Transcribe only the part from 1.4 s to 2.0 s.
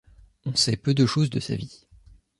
vie.